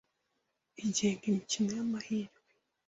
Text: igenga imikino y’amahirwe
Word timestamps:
igenga 0.87 1.21
imikino 1.31 1.69
y’amahirwe 1.77 2.39